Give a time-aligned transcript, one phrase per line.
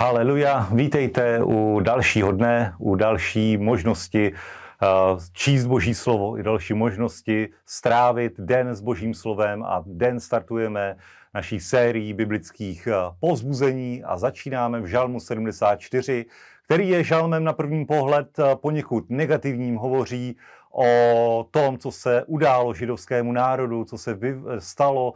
[0.00, 4.86] Haleluja, vítejte u dalšího dne, u další možnosti eh,
[5.32, 10.96] číst Boží slovo i další možnosti strávit den s Božím slovem a den startujeme
[11.34, 16.26] naší sérii biblických eh, povzbuzení a začínáme v Žalmu 74,
[16.64, 20.36] který je žalmem na první pohled eh, poněkud negativním, hovoří
[20.72, 24.18] o tom, co se událo židovskému národu, co se
[24.58, 25.14] stalo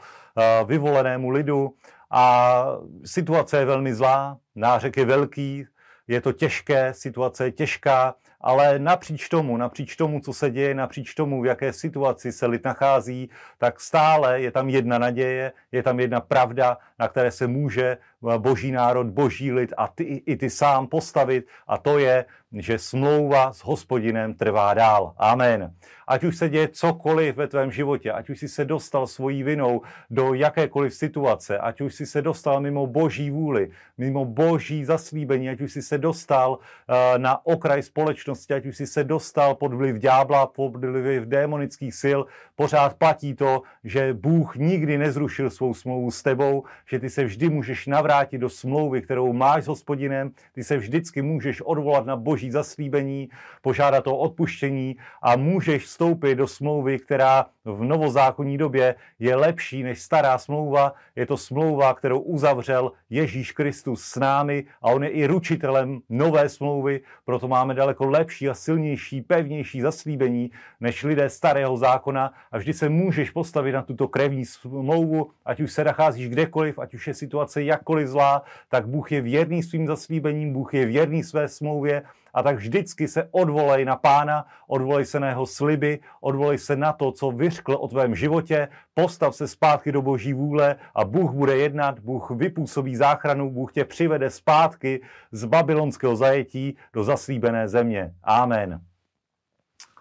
[0.67, 1.75] vyvolenému lidu
[2.12, 2.64] a
[3.04, 5.66] situace je velmi zlá, nářek je velký,
[6.08, 11.14] je to těžké, situace je těžká, ale napříč tomu, napříč tomu, co se děje, napříč
[11.14, 16.00] tomu, v jaké situaci se lid nachází, tak stále je tam jedna naděje, je tam
[16.00, 17.98] jedna pravda, na které se může
[18.39, 23.53] boží národ, boží lid a ty, i ty sám postavit a to je, že smlouva
[23.53, 25.14] s hospodinem trvá dál.
[25.17, 25.72] Amen.
[26.07, 29.81] Ať už se děje cokoliv ve tvém životě, ať už si se dostal svojí vinou
[30.11, 35.61] do jakékoliv situace, ať už si se dostal mimo boží vůli, mimo boží zaslíbení, ať
[35.61, 39.97] už si se dostal uh, na okraj společnosti, ať už si se dostal pod vliv
[39.97, 42.20] ďábla, pod vliv démonických sil,
[42.56, 47.48] pořád platí to, že Bůh nikdy nezrušil svou smlouvu s tebou, že ty se vždy
[47.48, 52.51] můžeš navrátit do smlouvy, kterou máš s hospodinem, ty se vždycky můžeš odvolat na boží
[52.51, 53.29] zaslíbení,
[53.63, 60.03] požádat o odpuštění a můžeš vstoupit do smlouvy, která v novozákonní době je lepší než
[60.03, 60.93] stará smlouva.
[61.17, 66.49] Je to smlouva, kterou uzavřel Ježíš Kristus s námi a on je i ručitelem nové
[66.49, 72.33] smlouvy, proto máme daleko lepší a silnější, pevnější zaslíbení než lidé starého zákona.
[72.53, 76.95] A vždy se můžeš postavit na tuto krevní smlouvu, ať už se nacházíš kdekoliv, ať
[76.95, 81.48] už je situace jakkoliv zlá, tak Bůh je věrný svým zaslíbením, Bůh je věrný své
[81.48, 82.03] smlouvě
[82.34, 86.92] a tak vždycky se odvolej na pána, odvolej se na jeho sliby, odvolej se na
[86.92, 91.56] to, co vyřkl o tvém životě, postav se zpátky do boží vůle a Bůh bude
[91.56, 98.15] jednat, Bůh vypůsobí záchranu, Bůh tě přivede zpátky z babylonského zajetí do zaslíbené země.
[98.22, 98.81] Amen.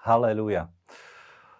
[0.03, 0.70] Haleluja.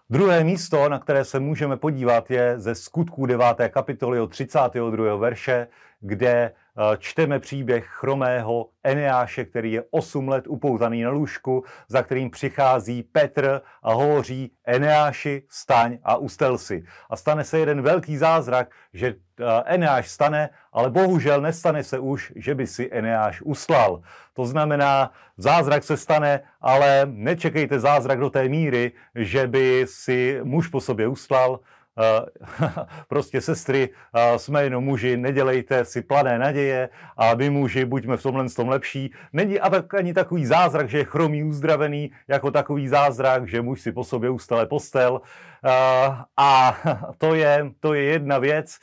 [0.10, 3.46] Druhé místo, na které se můžeme podívat, je ze skutků 9.
[3.70, 5.16] kapitoly od 32.
[5.16, 5.68] verše,
[6.02, 12.30] kde Eh, čteme příběh chromého Eneáše, který je 8 let upoutaný na lůžku, za kterým
[12.30, 16.84] přichází Petr a hovoří Eneáši, staň a ustel si.
[17.10, 22.34] A stane se jeden velký zázrak, že eh, Eneáš stane, ale bohužel nestane se už,
[22.36, 24.02] že by si Eneáš uslal.
[24.34, 30.68] To znamená, zázrak se stane, ale nečekejte zázrak do té míry, že by si muž
[30.68, 31.60] po sobě uslal,
[33.08, 38.24] prostě sestry, eh, jsme jenom muži, nedělejte si plané naděje a my muži buďme v
[38.24, 39.14] tomhle tom lepší.
[39.34, 39.60] Není
[39.98, 44.30] ani takový zázrak, že je chromý uzdravený, jako takový zázrak, že muž si po sobě
[44.30, 45.22] ustale postel.
[45.66, 46.78] Eh, a
[47.18, 48.78] to je, to je jedna věc,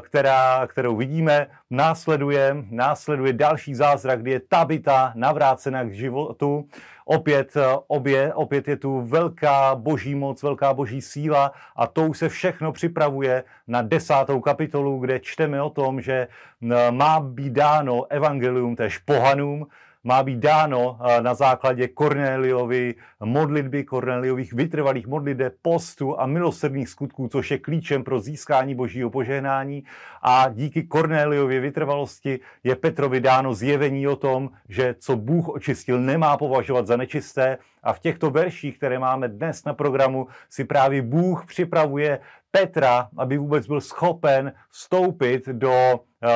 [0.00, 1.46] která, kterou vidíme.
[1.70, 6.68] Následuje, následuje další zázrak, kdy je Tabita navrácena k životu.
[7.04, 12.18] Opět, eh, obě, opět je tu velká boží moc, velká boží síla a to už
[12.18, 16.28] se všechno připravuje na desátou kapitolu, kde čteme o tom, že
[16.72, 19.66] eh, má být dáno evangelium též pohanům,
[20.04, 27.28] má být dáno eh, na základě Kornéliovi modlitby, Kornéliových vytrvalých modliteb, postu a milosrdných skutků,
[27.28, 29.84] což je klíčem pro získání božího požehnání.
[30.22, 36.36] A díky Kornéliově vytrvalosti je Petrovi dáno zjevení o tom, že co Bůh očistil, nemá
[36.36, 37.58] považovat za nečisté.
[37.82, 42.18] A v těchto verších, které máme dnes na programu, si právě Bůh připravuje
[42.50, 46.30] Petra, aby vůbec byl schopen vstoupit do uh,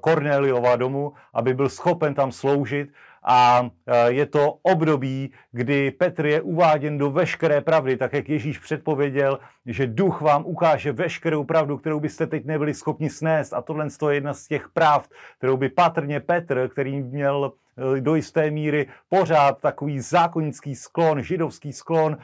[0.00, 2.90] Kornéliova domu, aby byl schopen tam sloužit
[3.22, 8.58] a e, je to období, kdy Petr je uváděn do veškeré pravdy, tak jak Ježíš
[8.58, 13.54] předpověděl, že duch vám ukáže veškerou pravdu, kterou byste teď nebyli schopni snést.
[13.54, 17.52] A tohle je jedna z těch pravd, kterou by patrně Petr, který měl
[17.96, 22.18] e, do jisté míry pořád takový zákonický sklon, židovský sklon, e,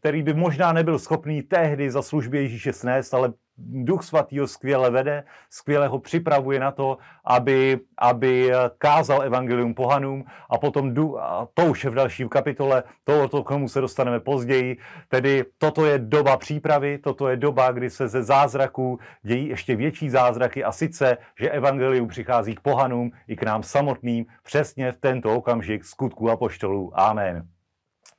[0.00, 4.90] který by možná nebyl schopný tehdy za službě Ježíše snést, ale Duch svatý ho skvěle
[4.90, 11.66] vede, skvěle ho připravuje na to, aby, aby kázal evangelium pohanům a potom, a to
[11.66, 14.76] už je v další kapitole, to, k tomu se dostaneme později,
[15.08, 20.10] tedy toto je doba přípravy, toto je doba, kdy se ze zázraků dějí ještě větší
[20.10, 25.34] zázraky a sice, že evangelium přichází k pohanům i k nám samotným přesně v tento
[25.36, 26.92] okamžik skutku apoštolů.
[26.94, 27.46] Amen.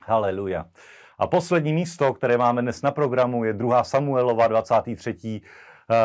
[0.06, 0.66] Haleluja.
[1.22, 3.84] A poslední místo, které máme dnes na programu, je 2.
[3.84, 5.42] Samuelova 23.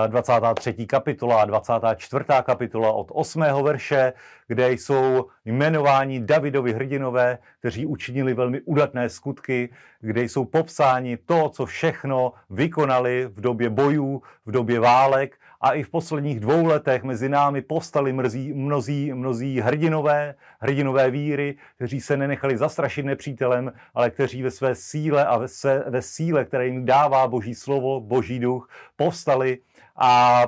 [0.07, 0.75] 23.
[0.83, 2.25] Eh, kapitola a 24.
[2.43, 3.63] kapitola od 8.
[3.63, 4.13] verše,
[4.47, 9.69] kde jsou jmenováni Davidovi hrdinové, kteří učinili velmi udatné skutky,
[10.01, 15.83] kde jsou popsáni to, co všechno vykonali v době bojů, v době válek a i
[15.83, 22.17] v posledních dvou letech mezi námi povstali mrzí, mnozí, mnozí hrdinové, hrdinové víry, kteří se
[22.17, 26.85] nenechali zastrašit nepřítelem, ale kteří ve své síle a ve, své, ve síle, které jim
[26.85, 29.59] dává Boží slovo, Boží duch, povstali
[29.97, 30.43] a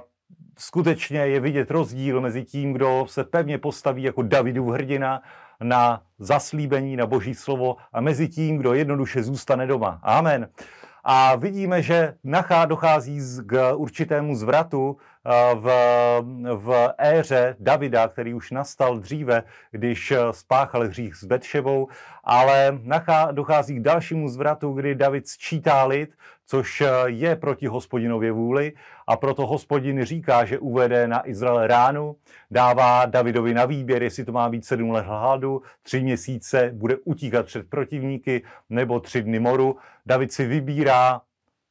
[0.59, 5.23] skutečně je vidět rozdíl mezi tím, kdo se pevně postaví jako Davidův hrdina
[5.63, 10.01] na zaslíbení, na boží slovo a mezi tím, kdo jednoduše zůstane doma.
[10.03, 10.49] Amen.
[11.11, 15.71] A vidíme, že nachá dochází k určitému zvratu eh, v,
[16.55, 21.89] v éře Davida, který už nastal dříve, když eh, spáchal hřích s Betšebou,
[22.25, 26.11] ale nachá, dochází k dalšímu zvratu, kdy David sčítá lid,
[26.51, 28.73] což eh, je proti hospodinově vůli
[29.07, 32.17] a proto hospodin říká, že uvede na Izrael ránu,
[32.51, 37.47] dává Davidovi na výběr, jestli to má být sedm let hladu, tři měsíce bude utíkat
[37.47, 39.77] před protivníky nebo tři dny moru.
[40.07, 41.21] David si vybírá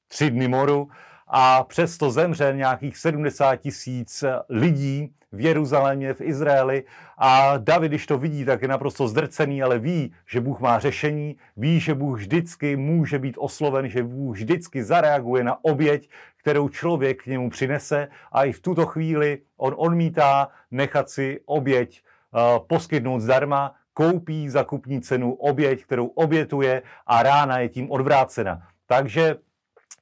[0.08, 0.90] tři dny moru
[1.28, 6.84] a přesto zemře nějakých 70 tisíc lidí v Jeruzalémě, v Izraeli
[7.18, 11.36] a David, když to vidí, tak je naprosto zdrcený, ale ví, že Bůh má řešení,
[11.58, 17.24] ví, že Bůh vždycky může být osloven, že Bůh vždycky zareaguje na oběť, kterou člověk
[17.24, 23.20] k němu přinese a i v tuto chvíli on odmítá nechat si oběť uh, poskytnout
[23.20, 28.62] zdarma, koupí za kupní cenu oběť, kterou obětuje a rána je tím odvrácena.
[28.88, 29.36] Takže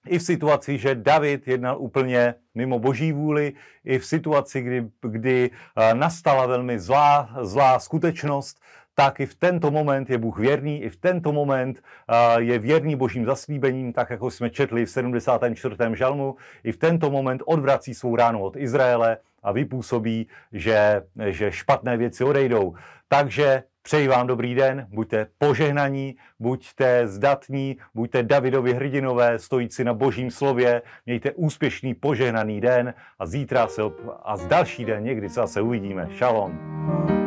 [0.08, 3.54] i v situaci, že David jednal úplně mimo boží vůli,
[3.86, 8.62] i v situaci, kdy, kdy eh, nastala velmi zlá, zlá skutečnost,
[8.96, 12.96] tak i v tento moment je Bůh věrný, i v tento moment eh, je věrný
[12.96, 15.76] božím zaslíbením, tak jako jsme četli v 74.
[15.94, 21.98] žalmu, i v tento moment odvrací svou ránu od Izraele a vypůsobí, že, že špatné
[21.98, 22.76] věci odejdou.
[23.08, 30.32] Takže Přeji vám dobrý den, buďte požehnaní, buďte zdatní, buďte Davidovi hrdinové, stojící na božím
[30.32, 33.82] slově, mějte úspěšný požehnaný den a zítra se
[34.24, 36.10] a další den někdy se zase uvidíme.
[36.18, 37.25] Shalom.